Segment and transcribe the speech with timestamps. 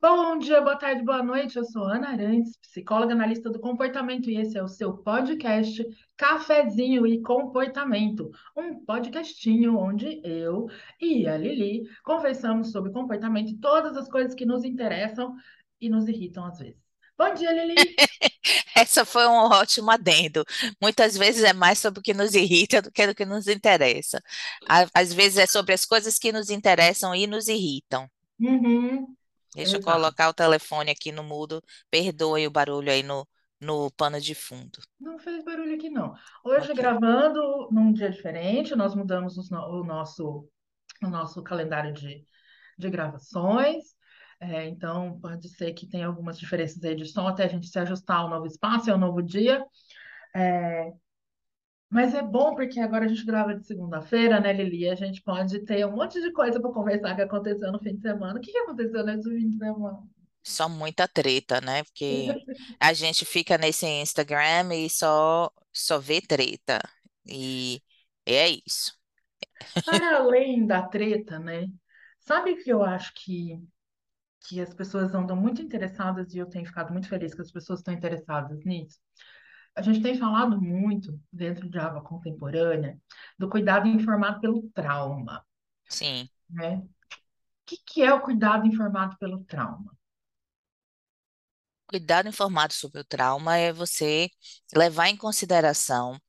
[0.00, 1.56] Bom dia, boa tarde, boa noite.
[1.56, 5.84] Eu sou Ana Arantes, psicóloga analista do comportamento, e esse é o seu podcast
[6.16, 10.68] Cafezinho e Comportamento, um podcastinho onde eu
[11.00, 15.34] e a Lili conversamos sobre comportamento e todas as coisas que nos interessam
[15.80, 16.80] e nos irritam às vezes.
[17.18, 17.74] Bom dia, Lili.
[18.76, 20.44] Essa foi um ótimo adendo.
[20.80, 24.22] Muitas vezes é mais sobre o que nos irrita do que do que nos interessa.
[24.94, 28.08] Às vezes é sobre as coisas que nos interessam e nos irritam.
[28.38, 29.16] Uhum,
[29.54, 31.62] Deixa eu colocar o telefone aqui no mudo.
[31.90, 33.26] Perdoe o barulho aí no,
[33.60, 34.80] no pano de fundo.
[35.00, 36.14] Não fez barulho aqui, não.
[36.44, 36.74] Hoje, Ok.
[36.74, 40.48] gravando num dia diferente, nós mudamos os o nosso,
[41.02, 42.24] o nosso calendário de,
[42.78, 43.84] de gravações.
[44.40, 47.78] É, então, pode ser que tenha algumas diferenças aí de som até a gente se
[47.78, 49.64] ajustar ao novo espaço e ao novo dia.
[50.36, 50.92] É,
[51.90, 54.88] mas é bom porque agora a gente grava de segunda-feira, né, Lili?
[54.88, 58.02] A gente pode ter um monte de coisa para conversar que aconteceu no fim de
[58.02, 58.38] semana.
[58.38, 59.98] O que que aconteceu nesse fim de semana?
[60.42, 61.82] Só muita treta, né?
[61.84, 62.26] Porque
[62.80, 66.78] a gente fica nesse Instagram e só, só vê treta.
[67.26, 67.82] E
[68.26, 68.92] é isso.
[69.84, 71.66] Para além da treta, né?
[72.20, 73.58] Sabe o que eu acho que
[74.46, 77.80] que as pessoas andam muito interessadas e eu tenho ficado muito feliz que as pessoas
[77.80, 78.98] estão interessadas nisso.
[79.78, 83.00] A gente tem falado muito dentro de Ava Contemporânea
[83.38, 85.46] do cuidado informado pelo trauma,
[85.88, 86.28] Sim.
[86.50, 86.78] né?
[86.78, 86.88] O
[87.64, 89.96] que que é o cuidado informado pelo trauma?
[91.86, 94.28] Cuidado informado sobre o trauma é você
[94.74, 96.20] levar em consideração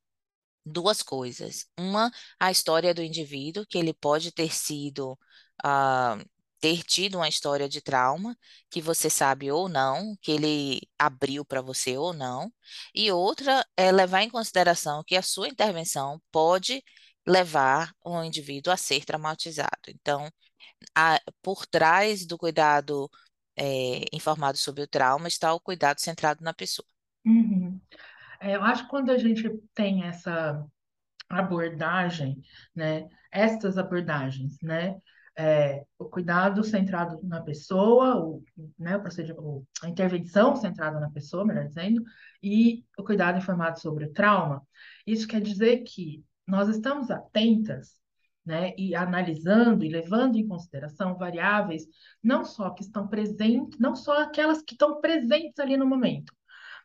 [0.64, 1.66] duas coisas.
[1.76, 5.18] Uma, a história do indivíduo, que ele pode ter sido,
[5.64, 6.16] ah,
[6.60, 8.36] ter tido uma história de trauma,
[8.70, 12.52] que você sabe ou não, que ele abriu para você ou não.
[12.94, 16.82] E outra é levar em consideração que a sua intervenção pode
[17.26, 19.70] levar o indivíduo a ser traumatizado.
[19.88, 20.28] Então,
[20.94, 23.10] a- por trás do cuidado,
[23.56, 26.86] eh, informado sobre o trauma está o cuidado centrado na pessoa.
[27.24, 27.80] Uhum.
[28.40, 30.64] É, eu acho que quando a gente tem essa
[31.28, 32.42] abordagem,
[32.74, 33.08] né?
[33.32, 35.00] Estas abordagens, né?
[35.42, 38.42] É, o cuidado centrado na pessoa, o,
[38.78, 42.02] né, o procedimento, a intervenção centrada na pessoa, melhor dizendo,
[42.42, 44.62] e o cuidado informado sobre o trauma.
[45.06, 47.98] Isso quer dizer que nós estamos atentas,
[48.44, 51.86] né, e analisando e levando em consideração variáveis
[52.22, 56.32] não só que estão presentes, não só aquelas que estão presentes ali no momento,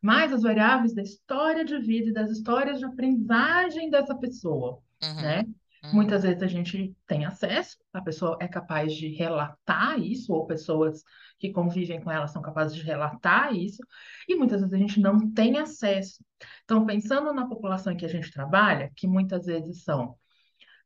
[0.02, 4.80] mas as variáveis da história de vida e das histórias de aprendizagem dessa pessoa,
[5.20, 5.40] né?
[5.40, 5.56] Uhum, uhum.
[5.92, 11.04] Muitas vezes a gente tem acesso, a pessoa é capaz de relatar isso, ou pessoas
[11.40, 13.82] que convivem com ela são capazes de relatar isso,
[14.28, 16.24] e muitas vezes a gente não tem acesso.
[16.64, 20.18] Então, pensando na população que a gente trabalha, que muitas vezes são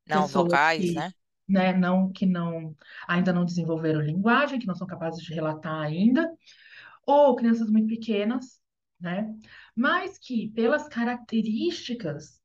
[0.06, 1.14] Não vocais, que, né?
[1.48, 2.76] né, não, que não
[3.08, 6.32] ainda não desenvolveram linguagem, que não são capazes de relatar ainda,
[7.06, 8.62] ou crianças muito pequenas,
[9.00, 9.34] né?
[9.76, 12.39] Mas que, pelas características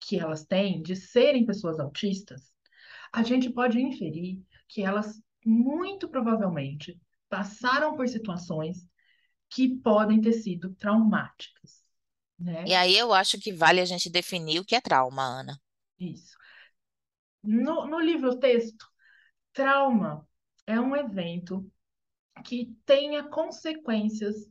[0.00, 2.52] que elas têm de serem pessoas autistas,
[3.12, 8.88] a gente pode inferir que elas, muito provavelmente, passaram por situações
[9.50, 11.84] que podem ter sido traumáticas,
[12.64, 12.74] E né?
[12.74, 15.60] aí eu acho que vale a gente definir o que é trauma, Ana.
[16.00, 16.36] Isso.
[17.42, 18.86] No, no livro-texto,
[19.52, 20.28] trauma
[20.66, 21.70] é um evento
[22.44, 24.48] que tenha consequências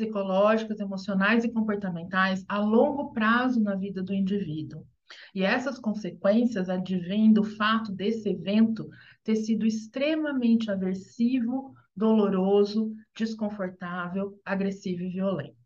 [0.00, 4.86] psicológicas, emocionais e comportamentais a longo prazo na vida do indivíduo.
[5.34, 8.88] E essas consequências advêm do fato desse evento
[9.22, 15.56] ter sido extremamente aversivo, doloroso, desconfortável, agressivo e violento.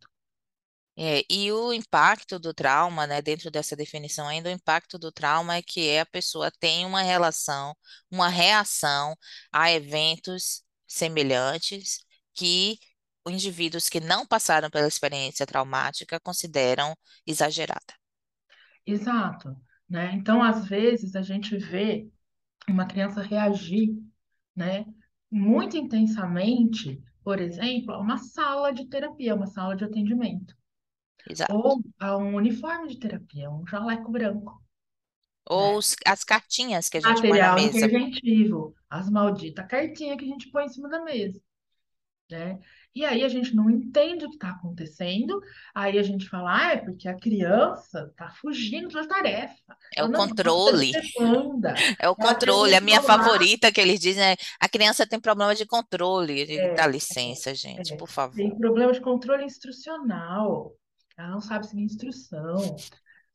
[0.96, 5.56] É, e o impacto do trauma, né, dentro dessa definição ainda, o impacto do trauma
[5.56, 7.76] é que a pessoa tem uma relação,
[8.10, 9.16] uma reação
[9.52, 11.98] a eventos semelhantes
[12.32, 12.78] que
[13.30, 16.94] indivíduos que não passaram pela experiência traumática consideram
[17.26, 17.94] exagerada.
[18.86, 19.56] Exato,
[19.88, 20.12] né?
[20.14, 22.08] Então, às vezes, a gente vê
[22.68, 23.90] uma criança reagir,
[24.56, 24.86] né,
[25.30, 30.56] muito intensamente, por exemplo, a uma sala de terapia, uma sala de atendimento.
[31.26, 31.54] Exato.
[31.54, 34.62] Ou a um uniforme de terapia, um jaleco branco,
[35.46, 35.84] Ou né?
[36.06, 37.86] as cartinhas que a gente põe na Material mesa.
[37.86, 41.40] interventivo, as malditas cartinhas que a gente põe em cima da mesa,
[42.30, 42.58] né?
[42.94, 45.40] E aí a gente não entende o que está acontecendo,
[45.74, 49.76] aí a gente fala, ah, é porque a criança está fugindo da tarefa.
[49.94, 50.92] É o controle.
[51.98, 52.74] É o controle.
[52.74, 56.42] A minha favorita que eles dizem é a criança tem problema de controle.
[56.56, 58.58] É, Dá licença, gente, é, por tem favor.
[58.58, 60.72] problema de controle instrucional,
[61.16, 62.76] ela não sabe seguir instrução.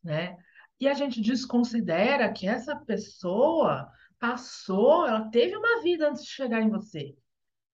[0.04, 0.36] né?
[0.80, 6.62] E a gente desconsidera que essa pessoa passou, ela teve uma vida antes de chegar
[6.62, 7.16] em você,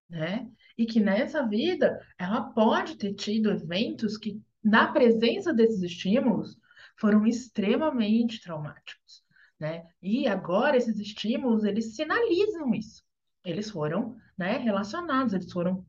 [0.10, 0.48] né?
[0.78, 6.58] E que nessa vida ela pode ter tido eventos que, na presença desses estímulos,
[6.98, 9.24] foram extremamente traumáticos,
[9.60, 9.86] né?
[10.02, 13.04] E agora esses estímulos, eles sinalizam isso.
[13.44, 15.86] Eles foram, né, relacionados, eles foram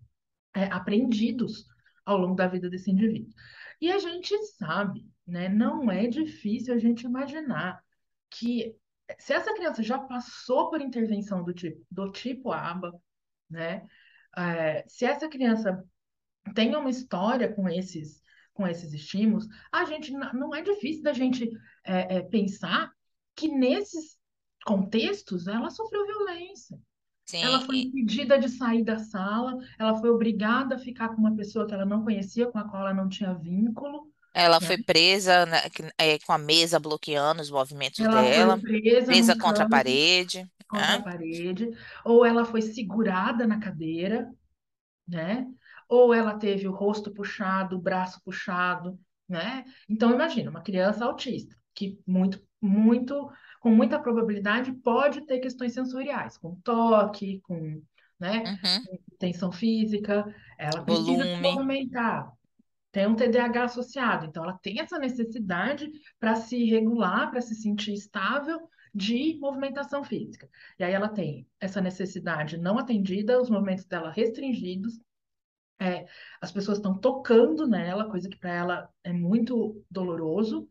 [0.54, 1.66] é, aprendidos
[2.04, 3.32] ao longo da vida desse indivíduo.
[3.80, 7.82] E a gente sabe, né, não é difícil a gente imaginar
[8.30, 8.76] que
[9.18, 12.92] se essa criança já passou por intervenção do tipo, do tipo ABA,
[13.48, 13.86] né,
[14.36, 15.82] é, se essa criança
[16.54, 21.46] tem uma história com esses com esses estímulos, a gente não é difícil da gente
[21.84, 22.90] é, é, pensar
[23.34, 24.16] que nesses
[24.64, 26.78] contextos ela sofreu violência.
[27.34, 31.16] Ela Sim, foi e impedida de sair da sala, ela foi obrigada a ficar com
[31.16, 34.66] uma pessoa que ela não conhecia, com a qual ela não tinha vínculo, ela né?
[34.66, 35.62] foi presa, né,
[35.96, 38.60] é, com a mesa bloqueando os movimentos Ela foi dela,
[39.06, 41.70] presa contra a parede, contra a parede,
[42.04, 44.30] ou ela foi segurada na cadeira,
[45.06, 45.46] né?
[45.88, 48.98] Ou ela teve o rosto puxado, o braço puxado,
[49.28, 49.64] né?
[49.88, 53.30] Então imagina, uma criança autista, que muito, muito,
[53.60, 57.82] com muita probabilidade pode ter questões sensoriais, com toque, com,
[58.18, 58.86] né, Uhum.
[59.18, 60.24] tensão física,
[60.58, 62.32] ela precisa se Volume, movimentar.
[62.92, 67.92] Tem um TDAH associado, então ela tem essa necessidade para se regular, para se sentir
[67.94, 70.48] estável de movimentação física.
[70.78, 75.00] E aí ela tem essa necessidade não atendida, os movimentos dela restringidos,
[75.80, 76.06] é,
[76.40, 80.68] as pessoas estão tocando nela, coisa que para ela é muito doloroso.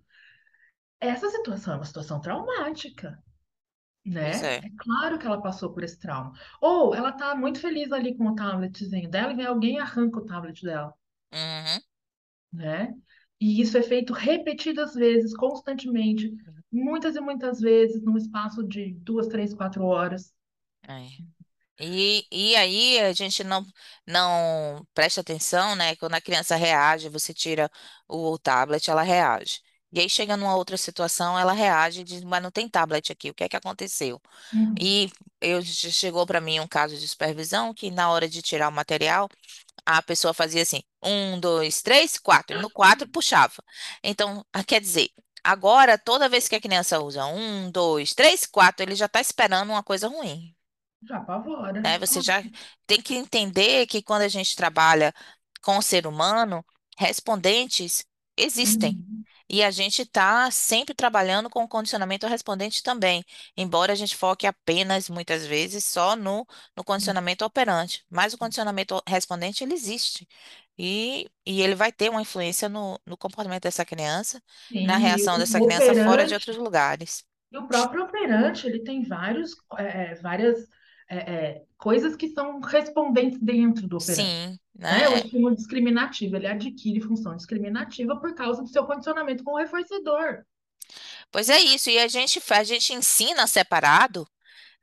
[0.99, 3.17] Essa situação é uma situação traumática,
[4.05, 4.53] né?
[4.57, 4.57] é.
[4.61, 6.33] É claro que ela passou por esse trauma.
[6.61, 10.19] Ou ela tá muito feliz ali com o tabletzinho dela e vem alguém e arranca
[10.19, 10.93] o tablet dela,
[11.33, 11.81] Uhum.
[12.51, 12.93] né?
[13.39, 16.33] E isso é feito repetidas vezes, constantemente,
[16.75, 20.33] muitas e muitas vezes, num espaço de duas, três, quatro horas.
[20.87, 21.07] É.
[21.79, 23.65] E, e aí a gente não,
[24.07, 25.95] não presta atenção, né?
[25.95, 27.69] Quando a criança reage, você tira
[28.07, 29.59] o tablet, ela reage.
[29.91, 33.29] E aí chega numa outra situação, ela reage e diz, mas não tem tablet aqui,
[33.29, 34.21] o que é que aconteceu?
[34.53, 34.75] Uhum.
[34.79, 38.73] E eu, chegou para mim um caso de supervisão que na hora de tirar o
[38.73, 39.29] material,
[39.85, 42.57] a pessoa fazia assim, um, dois, três, quatro.
[42.57, 43.63] E no quatro puxava.
[44.03, 45.09] Então, ah, quer dizer,
[45.45, 49.69] agora toda vez que a criança usa um, dois, três, quatro, ele já está esperando
[49.71, 50.55] uma coisa ruim
[51.01, 51.81] Já apavora.
[51.83, 51.97] né?
[51.99, 52.25] Você Claro.
[52.25, 52.43] já
[52.87, 55.13] tem que entender que quando a gente trabalha
[55.61, 56.65] com o ser humano,
[56.97, 58.05] respondentes
[58.37, 58.99] existem.
[58.99, 59.25] Uhum.
[59.47, 63.23] E a gente está sempre trabalhando com o condicionamento respondente também,
[63.55, 68.03] embora a gente foque apenas, muitas vezes, só no, no condicionamento operante.
[68.09, 70.27] Mas o condicionamento respondente, ele existe.
[70.77, 74.41] E, e ele vai ter uma influência no, no comportamento dessa criança,
[74.81, 77.25] na Sim, e reação o dessa criança fora de operante outros lugares.
[77.51, 80.67] E o próprio operante, ele tem vários, é, é, várias
[81.09, 84.31] é, é, coisas que são respondentes dentro do operante.
[84.31, 85.07] Sim, Né?
[85.07, 85.17] O né?
[85.17, 90.43] estímulo discriminativo, ele adquire função discriminativa por causa do seu condicionamento com o reforçador.
[91.31, 94.27] Pois é isso, e a gente a gente ensina separado,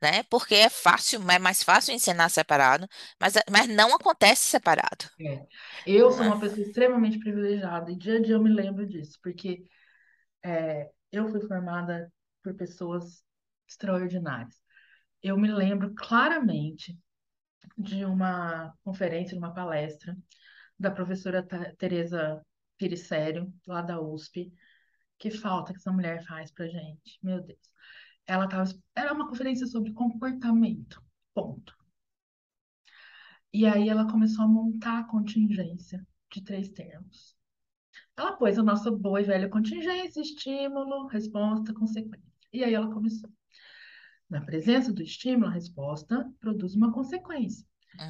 [0.01, 0.23] né?
[0.29, 2.87] Porque é fácil, é mais fácil ensinar separado,
[3.19, 5.09] mas, mas não acontece separado.
[5.19, 5.45] É.
[5.85, 6.27] Eu sou né?
[6.27, 9.63] uma pessoa extremamente privilegiada e dia a dia eu me lembro disso, porque
[10.43, 12.11] é, eu fui formada
[12.43, 13.23] por pessoas
[13.67, 14.55] extraordinárias.
[15.21, 16.97] Eu me lembro claramente
[17.77, 20.15] de uma conferência, de uma palestra
[20.77, 21.45] da professora
[21.77, 22.41] Tereza
[22.77, 24.51] Pirissério, lá da USP.
[25.17, 27.72] Que falta que essa mulher faz pra gente, meu Deus.
[28.27, 31.01] Ela tava, era uma conferência sobre comportamento,
[31.33, 31.75] ponto.
[33.53, 37.35] E aí ela começou a montar a contingência de três termos.
[38.17, 42.25] Ela pôs a nossa boa e velha contingência, estímulo, resposta, consequência.
[42.53, 43.29] E aí ela começou.
[44.29, 47.65] Na presença do estímulo, a resposta produz uma consequência.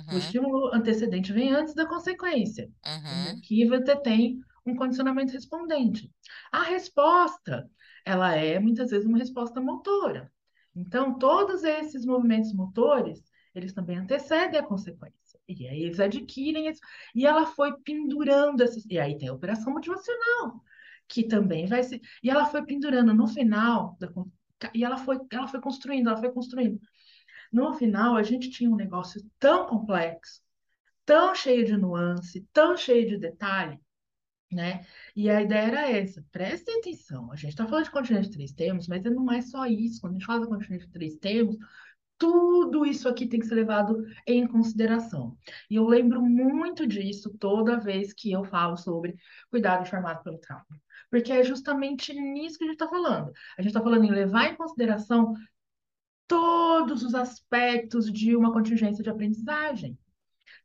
[0.09, 2.71] O Uhum, estímulo antecedente vem antes da consequência.
[2.85, 6.11] Uhum, aqui você tem um condicionamento respondente.
[6.51, 7.69] A resposta,
[8.05, 10.31] ela é muitas vezes uma resposta motora.
[10.75, 15.39] Então, todos esses movimentos motores, eles também antecedem a consequência.
[15.47, 16.81] E aí eles adquirem isso.
[17.13, 18.85] E ela foi pendurando essas.
[18.85, 20.63] E aí tem a operação motivacional,
[21.07, 22.01] que também vai ser.
[22.23, 24.09] E ela foi pendurando no final da...
[24.73, 26.79] E ela foi, ela foi construindo, ela foi construindo.
[27.51, 30.41] No final, a gente tinha um negócio tão complexo,
[31.05, 33.77] tão cheio de nuance, tão cheio de detalhe,
[34.53, 34.85] né?
[35.15, 38.51] E a ideia era essa, prestem atenção, a gente está falando de continente de três
[38.51, 40.01] termos, mas não é só isso.
[40.01, 41.57] Quando a gente fala de continente de três termos,
[42.17, 45.37] tudo isso aqui tem que ser levado em consideração.
[45.69, 49.15] E eu lembro muito disso toda vez que eu falo sobre
[49.49, 50.65] cuidado informado pelo trauma.
[51.09, 53.31] Porque é justamente nisso que a gente está falando.
[53.57, 55.33] A gente está falando em levar em consideração
[56.27, 59.97] todos os aspectos de uma contingência de aprendizagem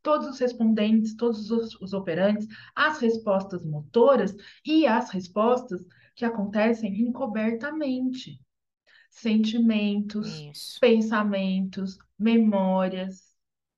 [0.08, 4.34] todos os respondentes, todos os, os operantes, as respostas motoras
[4.64, 5.84] e as respostas
[6.16, 8.40] que acontecem encobertamente.
[9.10, 10.80] Sentimentos, Isso.
[10.80, 13.34] pensamentos, memórias,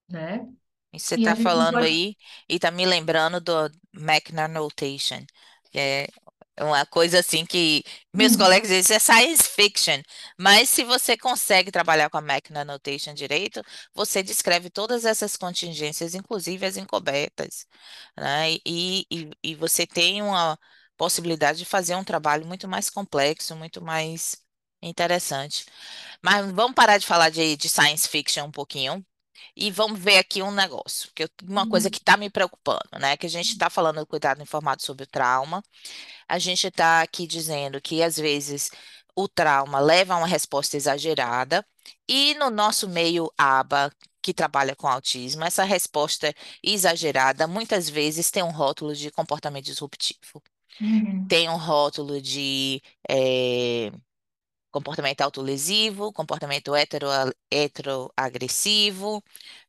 [0.08, 0.48] né?
[0.92, 1.86] E você está falando pode.
[1.86, 2.16] aí
[2.48, 5.24] e está me lembrando do Mechner Notation,
[5.72, 6.08] que é
[6.60, 10.02] uma coisa assim que meus Hum, colegas dizem, é science fiction,
[10.38, 13.62] mas se você consegue trabalhar com a Mechner Notation direito,
[13.94, 17.66] você descreve todas essas contingências, inclusive as encobertas,
[18.16, 18.52] né?
[18.66, 20.58] E, e, e você tem uma
[20.96, 24.36] possibilidade de fazer um trabalho muito mais complexo, muito mais
[24.82, 25.64] interessante.
[26.22, 29.04] Mas vamos parar de falar de, de science fiction um pouquinho.
[29.56, 33.16] E vamos ver aqui um negócio, que eu- uma coisa que está me preocupando, né?
[33.16, 35.62] Que a gente está falando do cuidado informado sobre o trauma,
[36.28, 38.70] a gente está aqui dizendo que às vezes
[39.16, 41.66] o trauma leva a uma resposta exagerada,
[42.08, 43.92] e no nosso meio ABA,
[44.22, 50.42] que trabalha com autismo, essa resposta exagerada muitas vezes tem um rótulo de comportamento disruptivo,
[50.80, 53.92] uhum, tem um rótulo de eh,
[54.70, 57.08] comportamento autolesivo, comportamento hetero,
[57.50, 59.22] heteroagressivo,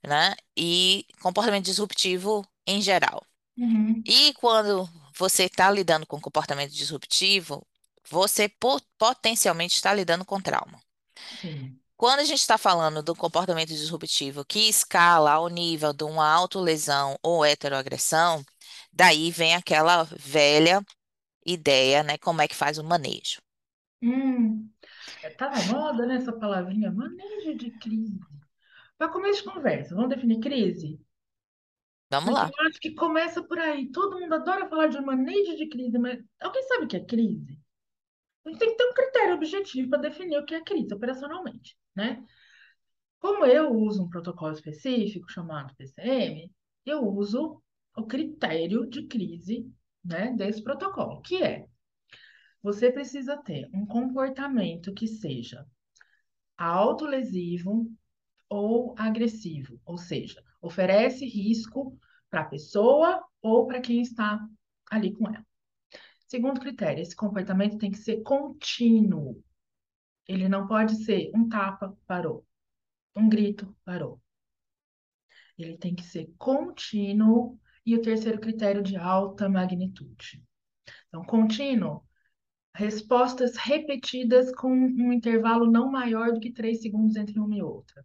[0.03, 0.35] né?
[0.57, 3.25] E comportamento disruptivo em geral.
[3.57, 7.65] uhum, E quando você está lidando com comportamento disruptivo,
[8.09, 10.79] você po- potencialmente está lidando com trauma.
[11.41, 11.79] sim.
[11.95, 17.17] Quando a gente está falando do comportamento disruptivo que escala ao nível de uma autolesão
[17.23, 18.43] ou heteroagressão,
[18.91, 20.85] daí vem aquela velha
[21.45, 22.17] ideia, né?
[22.19, 23.41] Como é que faz o manejo.
[24.03, 24.71] Hum,
[25.29, 28.19] tá na moda, né, essa palavrinha, manejo de crise.
[28.97, 30.99] Para começo de conversa, vamos definir crise?
[32.09, 32.51] Vamos Porque lá.
[32.59, 33.89] eu acho que começa por aí.
[33.91, 37.59] Todo mundo adora falar de manejo de crise, mas alguém sabe o que é crise?
[38.45, 41.77] A gente tem que ter um critério objetivo para definir o que é crise operacionalmente,
[41.95, 42.23] né?
[43.19, 46.51] Como eu uso um protocolo específico chamado PCM,
[46.85, 47.61] eu uso
[47.95, 49.71] o critério de crise,
[50.03, 51.67] né, desse protocolo, que é
[52.61, 55.65] você precisa ter um comportamento que seja
[56.57, 57.91] autolesivo
[58.47, 61.97] ou agressivo, ou seja, oferece risco
[62.29, 64.39] para a pessoa ou para quem está
[64.89, 65.45] ali com ela.
[66.27, 69.43] Segundo critério, esse comportamento tem que ser contínuo.
[70.27, 72.45] Ele não pode ser um tapa, parou,
[73.15, 74.21] um grito, parou.
[75.57, 77.59] Ele tem que ser contínuo.
[77.83, 80.43] E o terceiro critério de alta magnitude.
[81.07, 82.03] Então, contínuo,
[82.73, 88.03] respostas repetidas com um intervalo não maior do que 3 segundos entre uma e outra.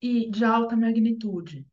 [0.00, 1.66] E de alta magnitude,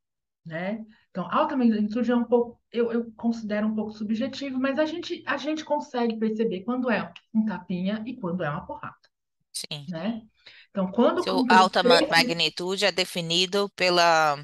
[0.46, 0.86] né?
[1.10, 5.22] Então, alta magnitude é um pouco, eu, eu considero um pouco subjetivo, mas a gente,
[5.26, 8.96] a gente consegue perceber quando é um tapinha e quando é uma porrada,
[9.52, 9.86] Sim.
[9.90, 10.22] né?
[10.70, 14.38] Então, quando os alta três, magnitude é definido pela,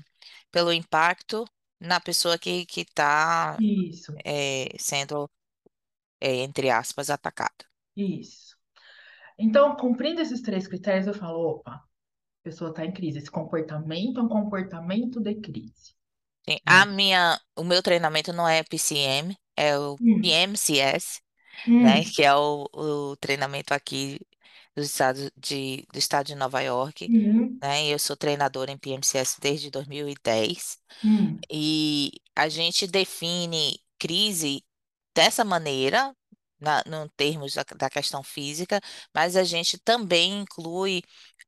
[0.51, 1.45] pelo impacto
[1.79, 4.13] na pessoa que que está isso,
[4.77, 5.29] sendo,
[6.21, 7.65] é, entre aspas, atacada.
[7.95, 8.55] isso.
[9.39, 11.83] Então, cumprindo esses três critérios, eu falo, opa, a
[12.43, 13.19] pessoa está em crise.
[13.19, 15.95] Esse comportamento é um comportamento de crise,
[16.49, 16.85] Sim, a né?
[16.85, 21.21] minha, o meu treinamento não é PCM, é o Hum, PMCS,
[21.81, 24.19] né, hum, que é o, o treinamento aqui
[24.75, 29.37] dos estados de, do estado de Nova York, hum, né, eu sou treinadora em PMCS
[29.41, 30.79] desde 2010.
[31.03, 34.63] hum, E a gente define crise
[35.17, 36.15] dessa maneira,
[36.59, 38.79] na, no termos da, da questão física,
[39.13, 41.01] mas a gente também inclui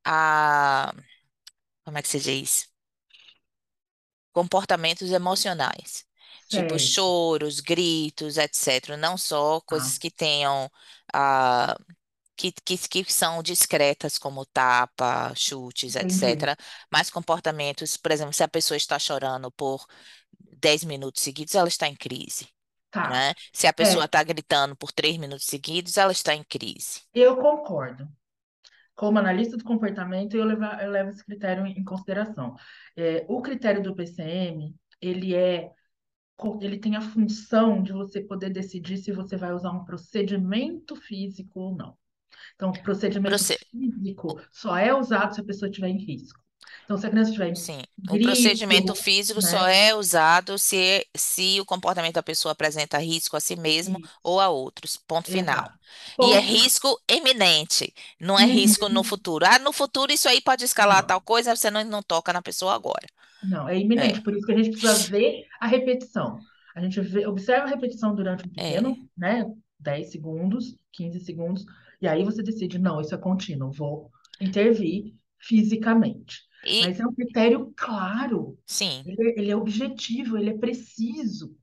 [0.03, 0.93] a,
[1.85, 2.69] como é que se diz?
[4.31, 6.05] Comportamentos emocionais,
[6.47, 6.79] tipo certo.
[6.79, 8.95] choros, gritos, etc.
[8.97, 10.69] Não só Tá, coisas que tenham,
[11.13, 11.75] ah,
[12.37, 16.51] que, que, que são discretas, como tapa, chutes, entendi.
[16.51, 16.57] etc.
[16.91, 19.85] Mas comportamentos, por exemplo, se a pessoa está chorando por
[20.59, 22.47] 10 minutos seguidos, ela está em crise,
[22.91, 23.07] Tá.
[23.07, 23.33] né?
[23.53, 27.01] Se a pessoa É, está gritando por 3 minutos seguidos, ela está em crise.
[27.13, 28.07] eu concordo.
[28.95, 32.55] Como analista do comportamento, eu levo, eu levo esse critério em consideração.
[32.97, 35.71] É, o critério do PCM, ele é,
[36.37, 40.95] co- ele tem a função de você poder decidir se você vai usar um procedimento
[40.95, 41.97] físico ou não.
[42.55, 46.41] Então, O procedimento proce- físico só é usado se a pessoa estiver em risco.
[46.83, 49.67] Então, se a criança estiver em Sim, o procedimento grito, físico só né?
[49.67, 54.39] é usado se, se o comportamento da pessoa apresenta risco a si mesmo ou Isso,
[54.39, 54.97] a outros.
[54.97, 55.63] Ponto final.
[55.63, 55.79] exato.
[56.21, 59.03] E é Ponto risco eminente, não é risco no Uhum.
[59.03, 59.45] futuro.
[59.45, 62.41] Ah, no futuro isso aí pode escalar Não, tal coisa, você não, não toca na
[62.41, 63.07] pessoa agora.
[63.41, 64.21] não, é É, iminente.
[64.21, 66.45] Por isso que a gente precisa ver a repetição.
[66.75, 68.79] A gente vê, observa a repetição durante um é.
[68.79, 69.45] pequeno, né?
[69.79, 71.63] 10 segundos, 15 segundos,
[72.01, 76.41] e aí você decide, não, isso é contínuo, vou intervir fisicamente.
[76.63, 79.05] E mas é um critério claro, sim.
[79.05, 81.55] ele, ele é objetivo, ele é preciso,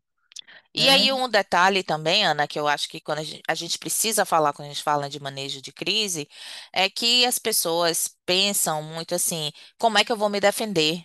[0.75, 1.13] E aí, né?
[1.13, 4.53] um detalhe também, Ana, que eu acho que quando a gente, a gente precisa falar
[4.53, 6.29] quando a gente fala de manejo de crise,
[6.73, 11.05] é que as pessoas pensam muito assim, como é que eu vou me defender,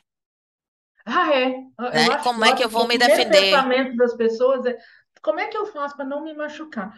[1.05, 1.55] Ah, é.
[1.91, 2.05] né?
[2.05, 3.67] Eu acho, Como eu é que eu vou o me defender?
[3.69, 4.77] pensamento das pessoas é
[5.21, 6.91] como é que eu faço para não me machucar?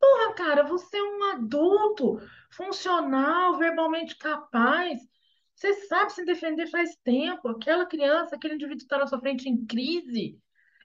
[0.00, 4.98] Porra, cara, você é um adulto, funcional, verbalmente capaz.
[5.58, 7.48] Você sabe se defender faz tempo.
[7.48, 10.38] Aquela criança, aquele indivíduo que está na sua frente em crise,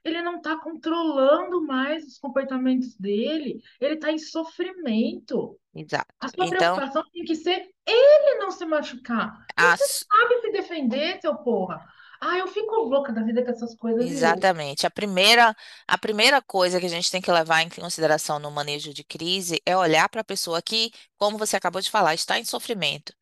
[0.04, 3.62] ele não está controlando mais os comportamentos dele.
[3.80, 5.56] Ele está em sofrimento.
[5.74, 6.12] A Exato.
[6.34, 9.46] sua Então, preocupação tem que ser ele não se machucar.
[9.56, 11.80] Você sabe se defender, seu porra.
[12.20, 14.86] Ah, eu fico louca da vida com essas coisas, exatamente.
[14.86, 15.54] A primeira,
[15.86, 19.60] a primeira coisa que a gente tem que levar em consideração no manejo de crise
[19.64, 23.12] é olhar para a pessoa que, como você acabou de falar, está em sofrimento.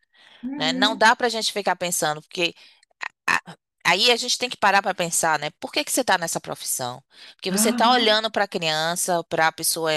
[0.56, 0.72] Né?
[0.72, 0.98] Não Uhum.
[0.98, 2.54] dá para a gente ficar pensando, porque
[3.28, 5.50] a- aí a gente tem que parar para pensar, né?
[5.60, 7.02] Por que que você está nessa profissão?
[7.36, 9.90] Porque você está Aham, olhando para a criança, para a pessoa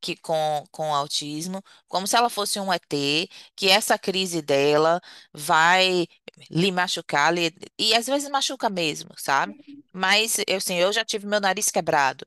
[0.00, 5.00] que com, com autismo, como se ela fosse um ET, que essa crise dela
[5.32, 6.06] vai
[6.50, 9.54] lhe machucar, lhe- e às vezes machuca mesmo, sabe?
[9.92, 12.26] Mas eu, assim, eu já tive meu nariz quebrado.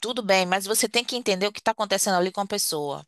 [0.00, 3.06] Tudo bem, mas você tem que entender o que está acontecendo ali com a pessoa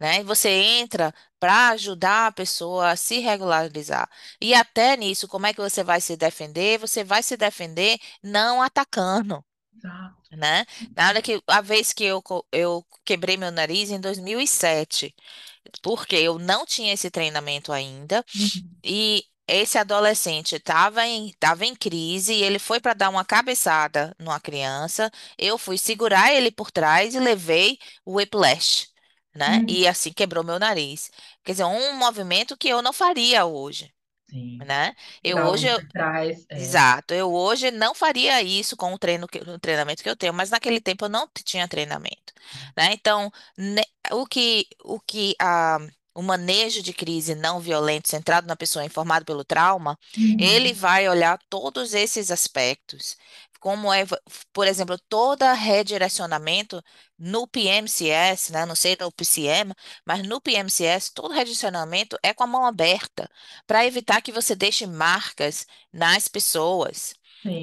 [0.00, 0.20] né?
[0.20, 4.08] E você entra para ajudar a pessoa a se regularizar.
[4.40, 6.78] E até nisso, como é que você vai se defender?
[6.78, 9.44] Você vai se defender não atacando.
[9.76, 10.26] exato.
[10.30, 10.66] Né?
[10.96, 12.22] Na hora que a vez que eu,
[12.52, 15.14] eu quebrei meu nariz em 2007,
[15.82, 18.76] porque eu não tinha esse treinamento ainda, Uhum.
[18.84, 24.14] e esse adolescente estava em, tava em crise, e ele foi para dar uma cabeçada
[24.18, 28.88] numa criança, eu fui segurar ele por trás e levei o whiplash,
[29.36, 29.60] né?
[29.60, 29.68] Uhum.
[29.68, 31.10] E assim quebrou meu nariz.
[31.44, 33.92] Quer dizer, um movimento que eu não faria hoje,
[34.30, 34.66] Sim.
[34.66, 34.94] né?
[35.24, 36.58] Eu Segurar hoje por trás, é.
[36.58, 40.32] Exato, eu hoje não faria isso com o treino que- o treinamento que eu tenho,
[40.32, 42.32] mas naquele tempo eu não tinha treinamento,
[42.76, 42.92] né?
[42.92, 45.78] Então, ne- o que o que a
[46.14, 49.98] o manejo de crise não violento centrado na pessoa informado pelo trauma,
[50.38, 50.72] ele Uhum.
[50.72, 53.16] vai olhar todos esses aspectos,
[53.66, 54.04] como é,
[54.52, 56.80] por exemplo, todo redirecionamento
[57.18, 58.64] no PMCS, né?
[58.64, 59.74] Não sei no PCM,
[60.06, 63.28] mas no PMCS todo redirecionamento é com a mão aberta,
[63.66, 67.12] para evitar que você deixe marcas nas pessoas,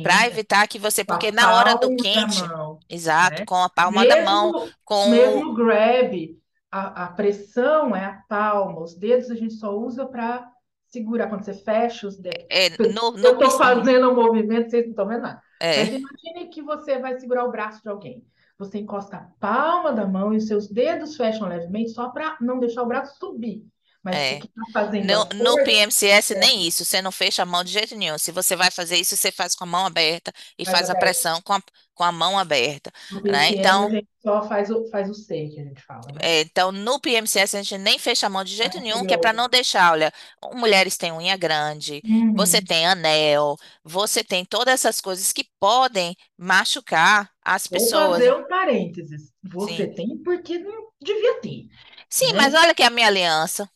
[0.02, 3.46] para evitar que você, porque na hora do quente, mão, exato, né?
[3.46, 6.38] com a palma da mão, Mesmo, com o, mesmo grab,
[6.70, 10.52] a, a pressão é a palma, os dedos a gente só usa para
[10.88, 12.46] segurar quando você fecha os dedos.
[12.50, 15.42] é, no, no, Eu estou fazendo um movimento, vocês não estão vendo nada.
[15.64, 18.26] É, Mas imagine que você vai segurar o braço de alguém.
[18.58, 22.60] Você encosta a palma da mão e os seus dedos fecham levemente só para não
[22.60, 23.66] deixar o braço subir.
[24.04, 24.40] Mas o é.
[24.40, 27.96] que está fazendo No, no PMCS, nem isso, você não fecha a mão de jeito
[27.96, 28.18] nenhum.
[28.20, 30.96] Se você vai fazer isso, você faz com a mão aberta e mais faz a
[30.96, 30.98] aberta.
[30.98, 31.64] pressão com a,
[31.96, 33.50] com a mão aberta, No né?
[33.50, 36.22] PCM a Então, gente só faz o, faz o C, que a gente fala, né?
[36.22, 39.14] É, então, no PMCS, a gente nem fecha a mão de jeito Mais nenhum, que
[39.14, 40.12] é para não deixar, olha,
[40.54, 42.62] mulheres têm unha grande, você Uhum.
[42.62, 47.94] tem anel, você tem todas essas coisas que podem machucar as Vou pessoas.
[47.94, 49.34] fazer um parênteses.
[49.44, 49.94] Você Sim.
[49.94, 51.70] tem porque não devia ter,
[52.10, 52.56] Sim, mas né?
[52.56, 53.70] olha aqui a minha aliança.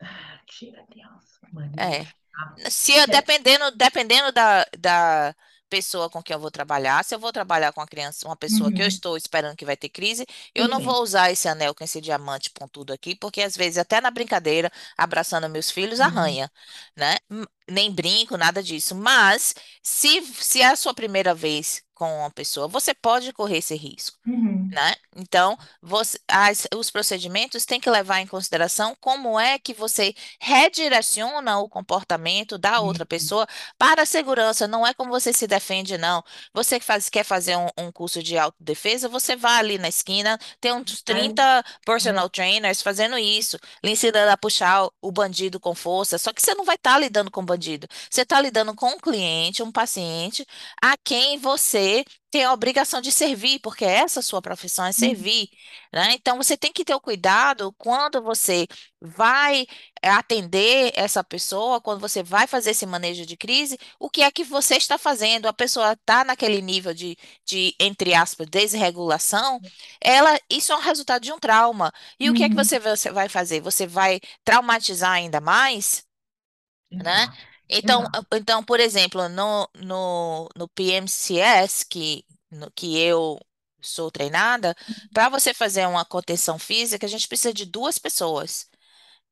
[0.00, 0.86] Ah, Tira.
[1.78, 2.06] É.
[2.34, 5.34] Ah, Se eu, dependendo, dependendo da, da
[5.68, 8.72] pessoa com quem eu vou trabalhar, se eu vou trabalhar com uma criança, uma pessoa
[8.72, 8.88] que eu Uhum.
[8.88, 10.80] estou esperando que vai ter crise, eu não bem.
[10.80, 14.70] vou usar esse anel com esse diamante pontudo aqui, porque às vezes, até na brincadeira,
[14.96, 16.00] abraçando meus filhos, Uhum.
[16.00, 16.50] arranha,
[16.96, 17.16] né?
[17.30, 18.94] M- Nem brinco, nada disso.
[18.94, 23.74] Mas, se, se é a sua primeira vez com uma pessoa, você pode correr esse
[23.76, 24.55] risco Uhum.
[24.70, 24.94] Né?
[25.16, 31.58] Então, você- as- os procedimentos têm que levar em consideração como é que você redireciona
[31.58, 33.06] o comportamento da outra Isso.
[33.06, 33.46] pessoa
[33.78, 34.66] para a segurança.
[34.68, 36.22] Não é como você se defende, não.
[36.52, 40.38] Você que faz- quer fazer um, um curso de autodefesa, você vai ali na esquina,
[40.60, 41.62] tem uns Mas, 30 é.
[41.84, 46.18] personal trainers fazendo isso, lhe ensinando a puxar o o bandido com força.
[46.18, 47.86] Só que você não vai estar lidando com bandido.
[48.10, 50.44] Você está lidando com um cliente, um paciente,
[50.82, 55.16] a quem você tem a obrigação de servir, porque essa sua profissão é Uhum.
[55.16, 55.48] servir,
[55.92, 56.12] né?
[56.14, 58.66] Então você tem que ter o cuidado quando você
[59.00, 59.66] vai
[60.02, 64.30] eh, atender essa pessoa, quando você vai fazer esse manejo de crise, o que é
[64.30, 65.46] que você está fazendo?
[65.46, 69.60] A pessoa está naquele nível de, de, entre aspas, desregulação,
[70.00, 71.92] ela, isso é um resultado de um trauma.
[72.18, 72.80] E o que é que você, Uhum.
[72.80, 73.60] você vai fazer?
[73.60, 76.04] Você vai traumatizar ainda mais?
[77.04, 77.28] né?
[77.68, 78.26] Então, Exato.
[78.34, 83.38] então, por exemplo, no, no, no PMCS, que, no- que eu
[83.80, 84.74] sou treinada,
[85.12, 88.68] para você fazer uma contenção física, a gente precisa de duas pessoas.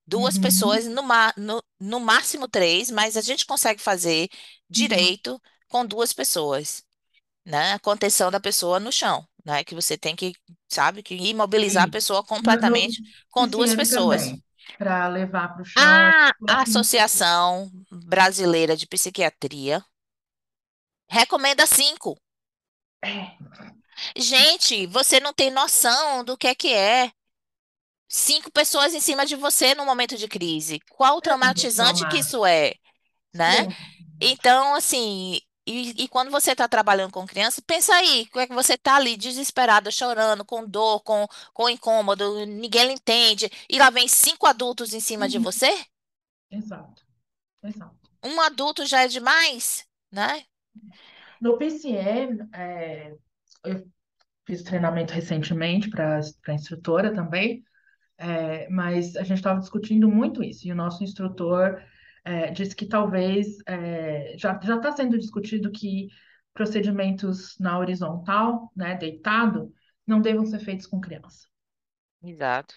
[0.06, 4.28] Duas pessoas, Uhum, no, ma- no, no máximo três, mas a gente consegue fazer
[4.76, 5.08] uhum.
[5.08, 6.84] direito com duas pessoas,
[7.44, 7.72] né?
[7.74, 9.64] A contenção da pessoa no chão, né?
[9.64, 10.34] Que você tem que,
[10.68, 11.88] sabe, que imobilizar a Isso.
[11.88, 14.34] pessoa No, no completamente com duas pessoas.
[14.34, 14.42] também,
[14.79, 16.79] para levar para o chão, A próximo.
[16.79, 19.85] Associação Brasileira de Psiquiatria
[21.09, 22.20] recomenda cinco.
[23.05, 23.37] É,
[24.16, 27.12] Gente, você não tem noção do que é que é.
[28.09, 30.81] Cinco pessoas em cima de você no momento de crise.
[30.90, 32.74] Qual traumatizante que isso é,
[33.35, 33.66] né?
[34.20, 38.55] Então, assim, e, e quando você está trabalhando com criança, pensa aí, como é que
[38.55, 43.90] você está ali desesperada, chorando, com dor, com, com incômodo, ninguém lhe entende, e lá
[43.90, 45.40] vem cinco adultos em cima de Uhum.
[45.40, 45.68] você?
[46.50, 47.03] Exato,
[47.62, 48.11] exato.
[48.24, 50.44] Um adulto já é demais, né?
[51.40, 53.14] No PCM, é,
[53.64, 53.87] eu
[54.46, 57.64] fiz treinamento recentemente para para instrutora também,
[58.18, 61.83] é, mas a gente estava discutindo muito isso, e o nosso instrutor
[62.24, 66.08] é, disse que talvez é, já está sendo discutido que
[66.52, 69.72] procedimentos na horizontal, né, deitado,
[70.06, 71.46] não devam ser feitos com criança.
[72.22, 72.74] Exato,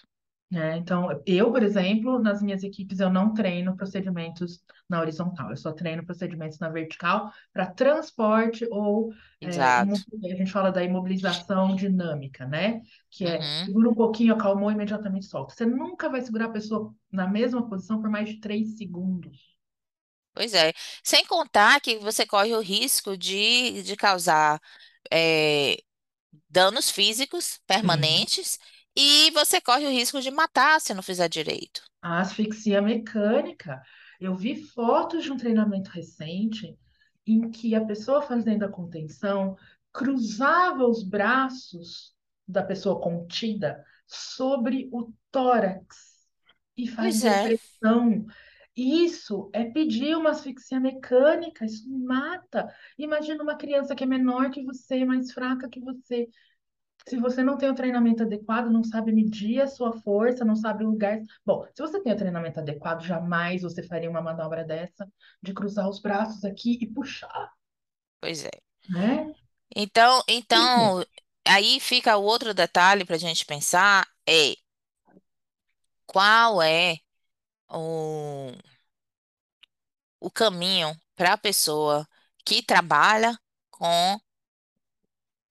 [0.49, 0.77] né?
[0.77, 5.73] Então, eu, por exemplo, nas minhas equipes, eu não treino procedimentos na horizontal, eu só
[5.73, 9.11] treino procedimentos na vertical para transporte ou
[9.43, 9.71] é,
[10.31, 12.81] a gente fala da imobilização dinâmica, né?
[13.09, 13.65] Que é Uhum.
[13.65, 15.53] segura um pouquinho, acalmou, imediatamente solta.
[15.53, 19.57] Você nunca vai segurar a pessoa na mesma posição por mais de três segundos.
[20.33, 20.73] Pois é.
[21.03, 24.61] Sem contar que você corre o risco de, de causar
[25.11, 25.77] é,
[26.49, 28.59] danos físicos permanentes
[28.97, 31.83] e você corre o risco de matar se não fizer direito.
[32.01, 33.79] A asfixia mecânica.
[34.19, 36.75] Eu vi fotos de um treinamento recente
[37.27, 39.55] em que a pessoa fazendo a contenção
[39.93, 42.15] cruzava os braços
[42.47, 46.17] da pessoa contida sobre o tórax
[46.75, 48.25] e fazia é, pressão.
[48.75, 52.67] Isso é pedir uma asfixia mecânica, isso mata.
[52.97, 56.27] Imagina uma criança que é menor que você, mais fraca que você.
[57.07, 60.83] Se você não tem o treinamento adequado, não sabe medir a sua força, não sabe
[60.83, 61.21] o lugar.
[61.45, 65.09] Bom, se você tem o treinamento adequado, jamais você faria uma manobra dessa
[65.41, 67.49] de cruzar os braços aqui e puxar,
[68.19, 68.51] pois é.
[68.89, 69.33] né?
[69.73, 71.05] Então, então,
[71.47, 74.55] aí fica o outro detalhe para a gente pensar é
[76.05, 76.97] qual é
[77.69, 78.51] o,
[80.19, 82.05] o caminho para a pessoa
[82.43, 83.37] que trabalha
[83.71, 84.19] com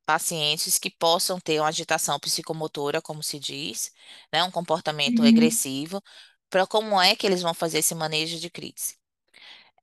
[0.06, 3.92] pacientes que possam ter uma agitação psicomotora, como se diz,
[4.32, 6.02] né, um comportamento uhum, agressivo,
[6.50, 8.96] para como é que eles vão fazer esse manejo de crise.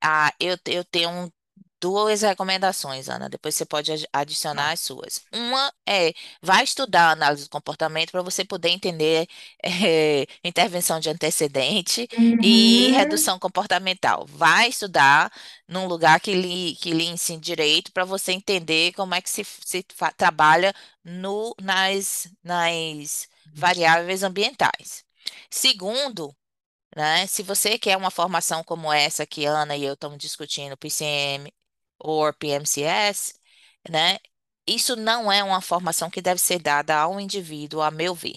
[0.02, 1.32] Ah, eu, eu tenho um-
[1.84, 3.30] duas recomendações, Ana.
[3.30, 4.74] Depois você pode adi- adicionar tá.
[4.74, 5.22] as suas.
[5.34, 9.28] Uma é, vai estudar análise do comportamento para você poder entender
[9.64, 12.08] eh, intervenção de antecedente
[12.42, 14.26] e Uhum, redução comportamental.
[14.28, 15.32] Vai estudar
[15.68, 19.44] num lugar que lhe, que lhe ensine direito para você entender como é que se,
[19.44, 19.84] se
[20.18, 25.04] trabalha no, nas, nas variáveis ambientais.
[25.50, 26.34] Segundo,
[26.96, 27.26] né?
[27.28, 31.54] Se você quer uma formação como essa que Ana e eu estamos discutindo, PCM
[32.04, 33.36] ou PMCS,
[33.90, 34.20] né?
[34.68, 38.36] Isso não é uma formação que deve ser dada ao indivíduo, a meu ver,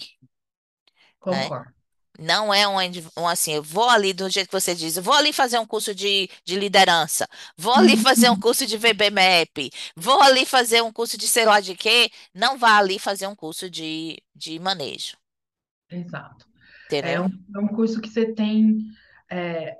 [1.25, 1.49] né?
[1.49, 1.73] concordo.
[2.19, 2.77] Não é um,
[3.17, 5.67] um assim, eu vou ali do jeito que você diz, eu vou ali fazer um
[5.67, 7.27] curso de, de liderança,
[7.57, 11.59] vou ali fazer um curso de VBMAP, vou ali fazer um curso de sei lá
[11.61, 15.17] de quê, não vá ali fazer um curso de, de manejo,
[15.89, 16.45] exato.
[17.01, 18.79] É um, é um curso que você tem,
[19.29, 19.77] é,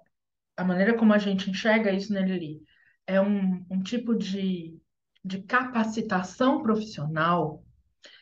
[0.58, 2.63] a maneira como a gente enxerga isso nele ali,
[3.07, 4.79] é um, um tipo de,
[5.25, 7.63] de capacitação profissional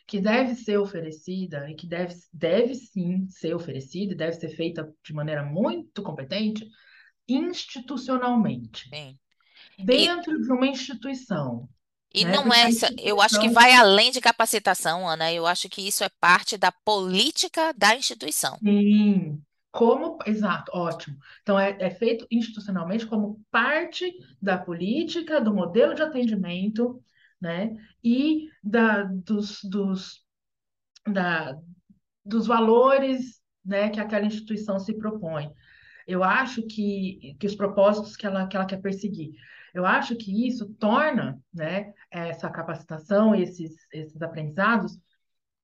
[0.08, 4.94] que deve ser oferecida e que deve, deve sim ser oferecida e deve ser feita
[5.04, 6.68] de maneira muito competente
[7.28, 9.20] institucionalmente, Sim.
[9.78, 11.70] dentro de uma instituição,
[12.14, 12.26] E né?
[12.26, 15.32] não é, essa- eu acho que vai além de capacitação, Ana.
[15.34, 18.60] Eu acho que isso é parte da política da instituição.
[18.62, 19.46] sim,
[19.76, 21.18] como, exato, ótimo.
[21.42, 24.10] Então, é, é feito institucionalmente como parte
[24.42, 27.04] da política, do modelo de atendimento,
[27.42, 27.76] né?
[28.02, 30.24] E da, dos, dos,
[31.06, 31.60] da,
[32.24, 35.52] dos valores, né, que aquela instituição se propõe.
[36.08, 39.34] Eu acho que, que os propósitos que ela, que ela quer perseguir.
[39.74, 44.98] Eu acho que isso torna, né, essa capacitação, esses, esses aprendizados,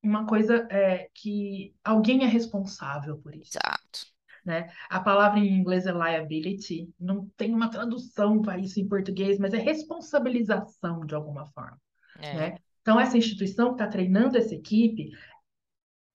[0.04, 3.58] uma coisa é, que alguém é responsável por isso.
[3.58, 4.12] Exato.
[4.44, 4.72] Né?
[4.90, 9.54] A palavra em inglês é liability, não tem uma tradução para isso em português, mas
[9.54, 11.80] é responsabilização de alguma forma.
[12.20, 12.58] É, Né?
[12.82, 15.12] Então, essa instituição que está treinando essa equipe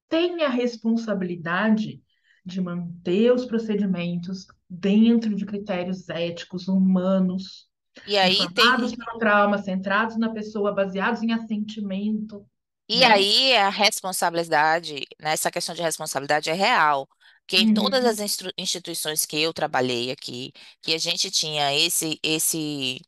[0.08, 2.02] tem a responsabilidade
[2.44, 7.68] de manter os procedimentos dentro de critérios éticos, humanos,
[8.06, 12.44] E aí tem pelo trauma, centrados na pessoa, baseados em assentimento,
[12.88, 13.04] E né?
[13.04, 17.08] aí a responsabilidade, né, essa questão de responsabilidade é real,
[17.46, 21.74] que em todas as Uhum, instru- instituições que eu trabalhei aqui, que a gente tinha
[21.74, 23.00] esse, esse,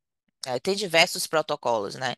[0.46, 2.16] eh, tem diversos protocolos, né?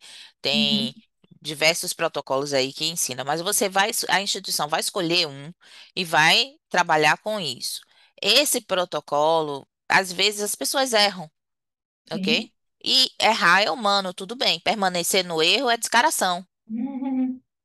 [0.52, 0.96] uhum, Tem
[1.42, 5.52] diversos protocolos aí que ensinam, mas você vai, a instituição vai escolher um
[5.96, 7.80] e vai trabalhar com isso.
[8.22, 11.30] Esse protocolo, às vezes as pessoas erram,
[12.12, 12.38] ok?
[12.38, 12.50] sim.
[12.84, 14.60] E errar é humano, tudo bem.
[14.60, 16.49] Permanecer no erro é descaração Uhum,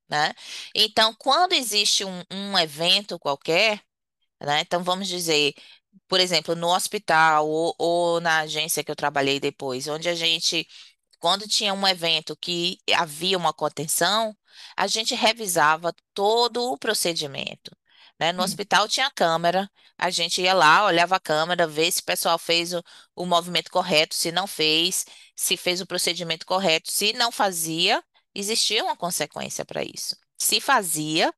[0.09, 0.33] né?
[0.73, 3.81] Então, quando existe um, um evento qualquer,
[4.41, 4.61] né?
[4.61, 5.53] Então, vamos dizer,
[6.07, 10.67] por exemplo, no hospital ou, ou na agência que eu trabalhei depois, onde a gente,
[11.19, 14.35] quando tinha um evento que havia uma contenção,
[14.77, 17.71] a gente revisava todo o procedimento.
[18.19, 18.31] Né?
[18.31, 18.45] No sim.
[18.45, 22.73] hospital tinha câmera, a gente ia lá, olhava a câmera, vê se o pessoal fez
[22.73, 22.83] o,
[23.15, 28.03] o movimento correto, se não fez, se fez o procedimento correto, se não fazia,
[28.35, 30.15] existia uma consequência para isso.
[30.37, 31.33] Se fazia,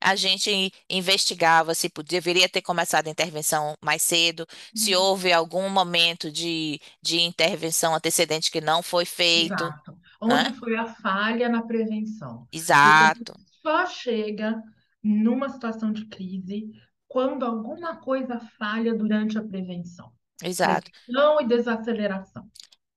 [0.00, 4.96] a gente investigava se deveria ter começado a intervenção mais cedo, se Uhum.
[4.96, 9.98] houve algum momento de, de intervenção antecedente que não foi feito, Exato.
[10.24, 10.44] né?
[10.44, 12.48] Onde foi a falha na prevenção?
[12.82, 14.62] Gente Exato, só chega
[15.02, 16.70] numa situação de crise
[17.06, 20.12] quando alguma coisa falha durante a prevenção.
[20.42, 20.90] exato.
[21.06, 22.50] Prevenção e desaceleração,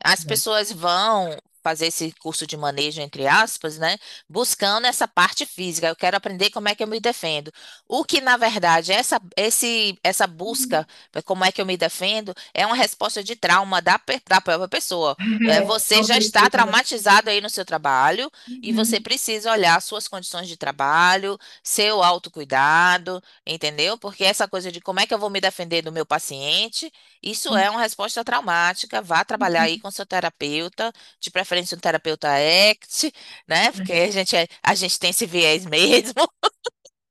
[0.03, 0.25] As né?
[0.25, 1.37] pessoas vão
[1.69, 3.97] fazer esse curso de manejo, entre aspas, né?
[4.27, 5.87] Buscando essa parte física.
[5.87, 7.51] Eu quero aprender como é que eu me defendo.
[7.87, 12.33] O que, na verdade, essa, esse, essa busca, para como é que eu me defendo,
[12.53, 15.17] é uma resposta de trauma da, da própria pessoa.
[15.43, 19.81] É, É, você já está traumatizado aí no seu trabalho e você Uhum, precisa olhar
[19.81, 23.97] suas condições de trabalho, seu autocuidado, entendeu?
[23.97, 26.91] Porque essa coisa de como é que eu vou me defender do meu paciente.
[27.21, 29.01] Isso é uma resposta traumática.
[29.01, 29.79] Vá trabalhar aí uhum.
[29.79, 33.11] com seu terapeuta, de preferência um terapeuta ACT,
[33.47, 33.71] né?
[33.71, 36.13] Porque a gente, é- a gente tem esse viés mesmo.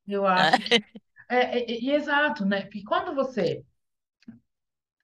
[0.06, 0.50] Eu né?
[0.52, 0.62] acho
[1.28, 2.62] é, é, é, e exato, né?
[2.62, 3.64] Porque quando você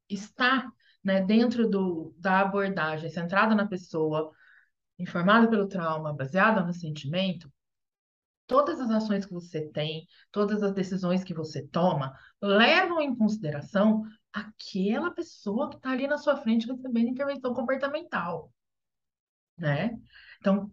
[0.09, 0.71] está,
[1.03, 4.33] né, dentro do, da abordagem centrada na pessoa,
[4.99, 7.53] informada pelo trauma, baseada no sentimento,
[8.47, 14.05] todas as ações que você tem, todas as decisões que você toma, levam em consideração
[14.33, 18.53] aquela pessoa que está ali na sua frente recebendo intervenção comportamental,
[19.57, 19.90] né?
[20.40, 20.71] Então,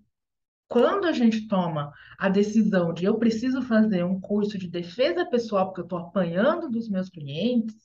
[0.67, 5.67] quando a gente toma a decisão de eu preciso fazer um curso de defesa pessoal
[5.67, 7.76] porque eu estou apanhando dos meus clientes,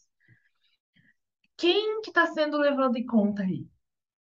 [1.56, 3.66] quem que está sendo levado em conta aí,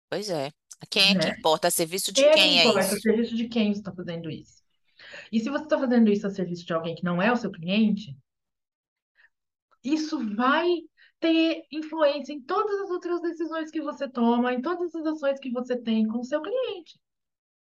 [0.08, 0.50] Pois é.
[0.90, 1.34] Quem é que né?
[1.38, 1.68] importa?
[1.68, 2.80] A serviço de Quem é que quem é importa?
[2.80, 3.00] Isso?
[3.00, 4.62] serviço de quem você está fazendo isso?
[5.32, 7.50] E se você está fazendo isso a serviço de alguém que não é o seu
[7.50, 8.16] cliente,
[9.82, 10.66] isso vai
[11.20, 15.50] ter influência em todas as outras decisões que você toma, em todas as ações que
[15.50, 16.98] você tem com o seu cliente,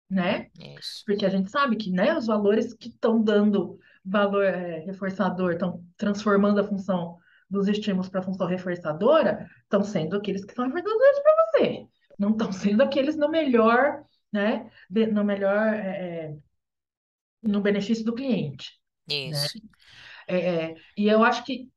[0.10, 0.50] né?
[0.78, 1.04] Isso.
[1.06, 5.84] Porque a gente sabe que, né, os valores que estão dando valor é, reforçador, estão
[5.98, 7.18] transformando a função
[7.50, 11.88] dos estímulos para a função reforçadora, estão sendo aqueles que são reforçadores para você.
[12.18, 16.38] Não estão sendo aqueles no melhor, né, de- no melhor, é, é,
[17.42, 18.72] no benefício do cliente,
[19.08, 19.48] né?
[19.48, 19.58] Isso.
[20.28, 20.38] É,
[20.72, 21.70] é, e eu acho que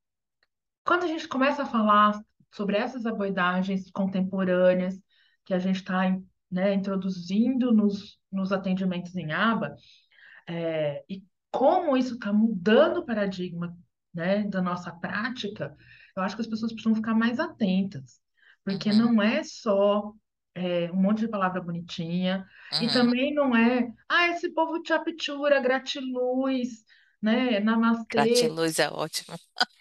[0.85, 2.21] quando a gente começa a falar
[2.53, 5.01] sobre essas abordagens contemporâneas
[5.45, 6.17] que a gente está,
[6.51, 9.75] né, introduzindo nos, nos atendimentos em aba,
[10.47, 13.77] é, e como isso está mudando o paradigma,
[14.13, 15.75] né, da nossa prática,
[16.17, 18.21] eu acho que as pessoas precisam ficar mais atentas,
[18.65, 20.13] porque Uhum, não é só
[20.55, 22.47] é, um monte de palavra bonitinha,
[22.81, 22.93] e uhum.
[22.93, 26.85] também não é, ah, esse povo te aptura, gratiluz,
[27.23, 29.37] né, namastê, Gratiluz é ótimo.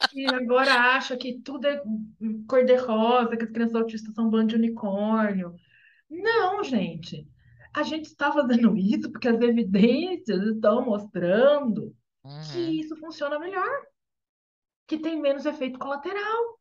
[0.09, 1.81] que agora acha que tudo é
[2.47, 5.55] cor-de-rosa, que as crianças autistas são bando de unicórnio.
[6.09, 7.27] Não, gente.
[7.73, 11.95] A gente está fazendo isso porque as evidências estão mostrando
[12.51, 13.69] que Uhum, isso funciona melhor,
[14.87, 16.59] que tem menos efeito colateral,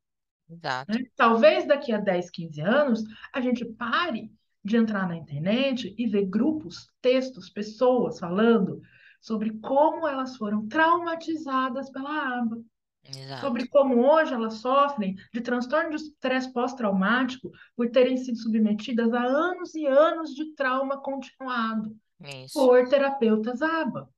[0.88, 0.97] né?
[0.97, 0.99] exato.
[1.16, 4.31] Talvez daqui a 10, 15 anos a gente pare
[4.64, 8.81] de entrar na internet e ver grupos, textos, pessoas falando
[9.20, 12.59] sobre como elas foram traumatizadas pela aba,
[13.04, 13.40] Exato.
[13.40, 19.22] sobre como hoje elas sofrem de transtorno de estresse pós-traumático por terem sido submetidas a
[19.22, 21.96] anos e anos de trauma continuado
[22.44, 22.59] Isso.
[22.59, 24.09] por terapeutas ABA.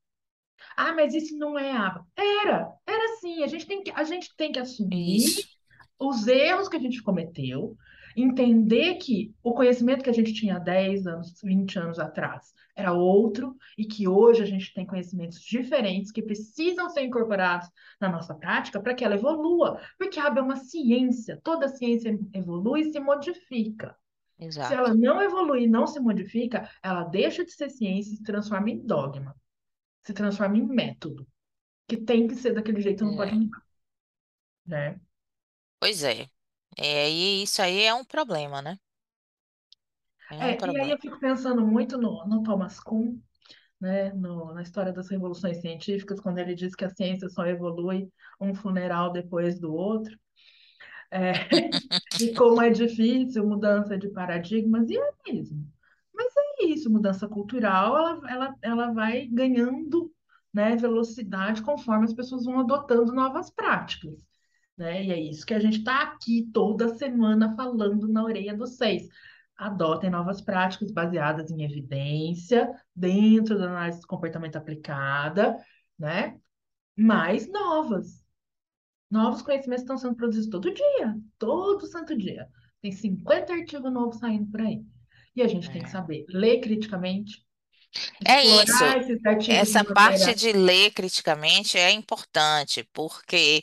[0.77, 2.07] Ah, mas isso não é ABA.
[2.17, 3.43] Era, era sim.
[3.43, 5.49] A gente tem que, a gente tem que assumir Isso.
[5.99, 7.77] os erros que a gente cometeu
[8.17, 12.93] Entender que o conhecimento que a gente tinha há 10 anos, 20 anos atrás era
[12.93, 17.69] outro e que hoje a gente tem conhecimentos diferentes que precisam ser incorporados
[18.01, 22.19] na nossa prática para que ela evolua, porque a aba é uma ciência, toda ciência
[22.33, 23.97] evolui e se modifica.
[24.59, 24.95] Se ela Exato.
[24.95, 28.79] não evolui e não se modifica, ela deixa de ser ciência e se transforma em
[28.87, 29.35] dogma,
[30.05, 31.27] se transforma em método,
[31.89, 33.37] que tem que ser daquele jeito, não pode É.
[33.37, 33.63] mudar,
[34.67, 35.01] né?
[35.79, 36.31] Pois é.
[36.77, 38.79] É, e isso aí é um problema, né?
[40.39, 40.91] É um É, e aí problema.
[40.91, 43.19] eu fico pensando muito no, no Thomas Kuhn,
[43.81, 48.11] né, no- na história das revoluções científicas, quando ele diz que a ciência só evolui
[48.41, 50.19] um funeral depois do outro,
[51.11, 51.33] é,
[52.21, 55.67] e como é difícil mudança de paradigmas, e é mesmo.
[56.15, 60.13] Mas é isso, mudança cultural, ela, ela, ela vai ganhando,
[60.55, 64.15] né, velocidade conforme as pessoas vão adotando novas práticas.
[64.77, 65.05] Né?
[65.05, 69.09] E é isso que a gente está aqui toda semana falando na orelha dos seis.
[69.57, 75.57] Adotem novas práticas baseadas em evidência, dentro da análise do comportamento aplicada,
[75.99, 76.39] né?
[76.97, 78.25] Mais novas.
[79.11, 82.49] Novos conhecimentos estão sendo produzidos todo dia, todo santo dia.
[82.81, 84.83] Tem 50 artigos novos saindo por aí.
[85.37, 85.93] E a gente tem que É.
[85.93, 87.45] saber ler criticamente,
[88.25, 88.73] É isso.
[89.39, 93.63] de Essa parte de ler criticamente é importante, porque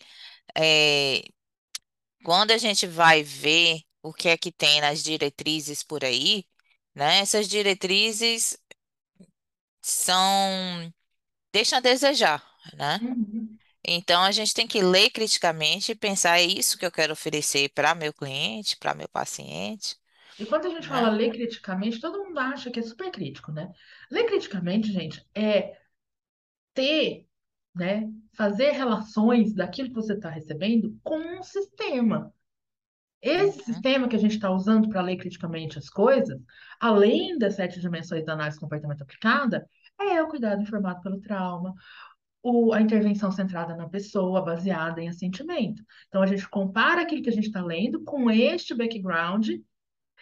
[0.58, 1.24] é,
[2.24, 6.46] quando a gente vai ver o que é que tem nas diretrizes por aí,
[6.96, 7.20] né?
[7.20, 8.58] Essas diretrizes
[9.82, 10.92] são
[11.54, 13.02] deixam a desejar, né?
[13.02, 13.60] Uhum.
[13.84, 17.70] Então a gente tem que ler criticamente e pensar, é isso que eu quero oferecer
[17.74, 19.98] para meu cliente, para meu paciente,
[20.38, 21.18] E quando a gente fala né?
[21.18, 23.72] ler criticamente, todo mundo acha que é super crítico, né?
[24.10, 25.78] Ler criticamente, gente, é
[26.74, 27.29] ter,
[27.80, 32.34] né, fazer relações daquilo que você está recebendo com um sistema.
[33.22, 36.40] Esse Uhum, sistema que a gente está usando para ler criticamente as coisas,
[36.80, 39.68] além das sete dimensões da análise comportamento aplicada,
[40.00, 41.74] é o cuidado informado pelo trauma,
[42.42, 45.84] o, a intervenção centrada na pessoa, baseada em assentimento.
[46.08, 49.50] Então, a gente compara aquilo que a gente está lendo com este background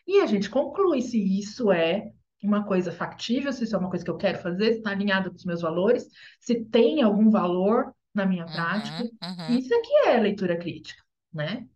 [0.08, 2.12] e a gente conclui se isso é
[2.44, 5.30] uma coisa factível, se isso é uma coisa que eu quero fazer, se está alinhado
[5.32, 6.08] com os meus valores,
[6.40, 9.04] se tem algum valor na minha prática.
[9.04, 9.60] uhum, uhum.
[9.60, 11.02] Isso aqui é leitura crítica,
[11.34, 11.68] né?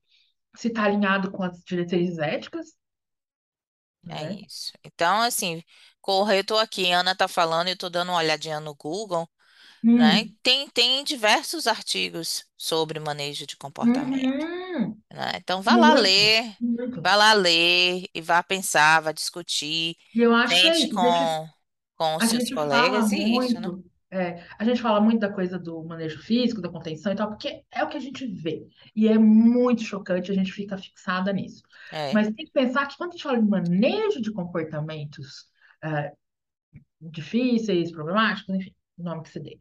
[0.55, 2.75] Se está alinhado com as diretrizes éticas,
[4.09, 4.41] É né?
[4.45, 4.73] isso.
[4.83, 5.63] Então, assim,
[6.01, 9.29] corre, eu tô aqui, Ana tá falando, eu tô dando uma olhadinha no Google,
[9.95, 10.25] né?
[10.25, 15.31] Hum, Tem, tem diversos artigos sobre manejo de comportamento, uhum, né?
[15.35, 17.01] Então, vá lá muito, ler, muito.
[17.01, 20.99] vá lá ler e vá pensar, vá discutir, E eu acho que é sente isso.
[20.99, 21.49] A gente, com,
[21.95, 23.67] com os a seus gente fala colegas e isso, né?
[23.67, 27.29] muito, é, a gente fala muito da coisa do manejo físico, da contenção e tal,
[27.29, 28.67] porque é o que a gente vê.
[28.93, 31.63] E é muito chocante, a gente fica fixada nisso.
[31.91, 32.11] É.
[32.11, 35.47] Mas tem que pensar que quando a gente fala de manejo de comportamentos
[35.81, 36.11] é,
[36.99, 39.57] difíceis, problemáticos, enfim, o nome que se dê,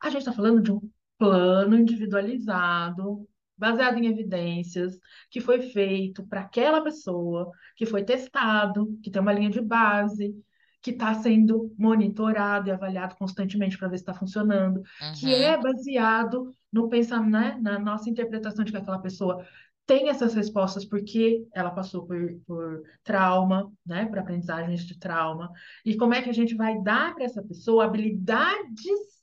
[0.00, 0.80] a gente está falando de um
[1.16, 4.98] plano individualizado, baseado em evidências,
[5.30, 10.34] que foi feito para aquela pessoa, que foi testado, que tem uma linha de base,
[10.82, 15.60] que está sendo monitorado e avaliado constantemente para ver se está funcionando, que Uhum, é
[15.60, 19.44] baseado no pensamento, né, na nossa interpretação de que aquela pessoa
[19.86, 25.50] tem essas respostas porque ela passou por, por trauma, né, por aprendizagens de trauma,
[25.84, 29.16] e como é que a gente vai dar para essa pessoa habilidades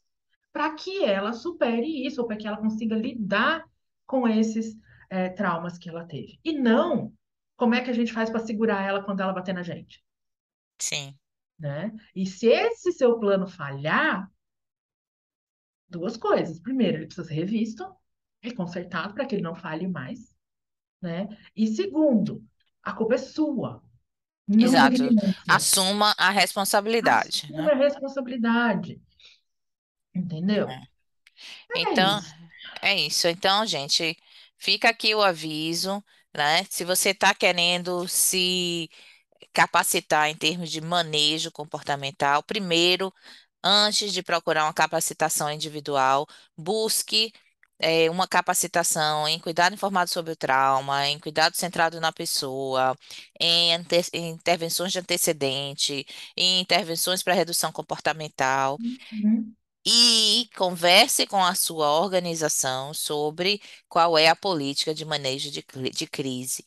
[0.51, 3.63] para que ela supere isso, ou para que ela consiga lidar
[4.05, 4.75] com esses
[5.09, 6.39] é, traumas que ela teve.
[6.43, 7.13] E não
[7.55, 10.03] como é que a gente faz para segurar ela quando ela bater na gente,
[10.79, 11.17] sim,
[11.59, 11.91] né?
[12.15, 14.29] E se esse seu plano falhar,
[15.89, 16.59] duas coisas.
[16.59, 17.95] Primeiro, ele precisa ser revisto
[18.41, 20.33] e consertado para que ele não falhe mais,
[21.01, 21.29] né?
[21.55, 22.43] E segundo,
[22.83, 23.83] a culpa é sua,
[24.47, 25.03] não da exato.
[25.47, 27.71] Assuma a responsabilidade, Assume né?
[27.71, 29.01] a responsabilidade,
[30.13, 30.67] entendeu?
[30.69, 30.87] É.
[31.69, 32.35] É Então, isso.
[32.83, 33.27] É isso.
[33.27, 34.17] Então, gente,
[34.57, 36.03] fica aqui o aviso,
[36.35, 36.63] né?
[36.69, 38.89] Se você está querendo se
[39.53, 43.13] capacitar em termos de manejo comportamental, primeiro,
[43.63, 47.33] antes de procurar uma capacitação individual, busque
[47.79, 52.95] eh, uma capacitação em cuidado informado sobre o trauma, em cuidado centrado na pessoa,
[53.39, 56.05] em, ante- em intervenções de antecedente,
[56.37, 58.81] em intervenções para redução comportamental.
[59.11, 59.55] Uhum.
[59.85, 66.07] E converse com a sua organização sobre qual é a política de manejo de, de
[66.07, 66.65] crise.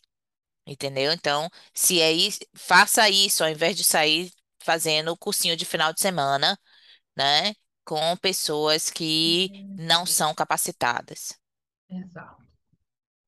[0.67, 1.13] Entendeu?
[1.13, 4.31] Então, se é isso, faça isso ao invés de sair
[4.63, 6.59] fazendo o cursinho de final de semana,
[7.17, 7.55] né?
[7.85, 11.39] Com pessoas que não são capacitadas.
[11.89, 12.45] Exato.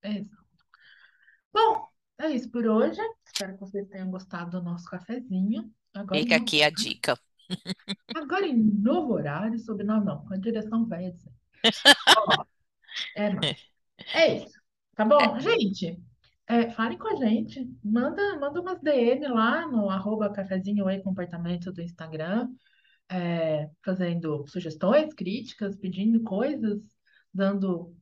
[0.03, 0.45] Exato.
[1.53, 1.89] Bom.
[2.19, 3.01] é isso por hoje.
[3.27, 5.73] Espero que vocês tenham gostado do nosso cafezinho.
[5.95, 7.19] Agora Fica aqui a dica.
[8.15, 11.15] Agora em novo horário, sob não, não, com a direção velha.
[12.17, 12.45] Ó,
[13.17, 13.65] é nóis.
[14.15, 14.59] É isso.
[14.95, 15.39] Tá bom?
[15.41, 16.01] Gente,
[16.47, 17.69] é, falem com a gente.
[17.85, 22.49] Manda, manda umas DM lá no arroba cafezinho e comportamento do Instagram,
[23.11, 26.81] é, fazendo sugestões, críticas, pedindo coisas,
[27.33, 27.95] dando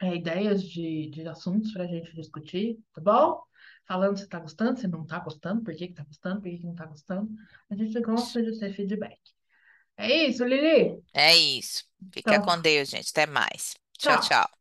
[0.00, 3.42] é, ideias de, de assuntos para a gente discutir, tá bom?
[3.86, 6.58] Falando se tá gostando, se não tá gostando, por que que tá gostando, por que
[6.58, 7.30] que não tá gostando.
[7.70, 9.18] A gente gosta de ter feedback.
[9.96, 11.02] É isso, Lili?
[11.12, 11.84] É isso.
[12.12, 13.10] Fica Então, com Deus, gente.
[13.10, 13.74] Até mais.
[13.98, 14.18] Tchau, tchau.
[14.18, 14.59] tchau.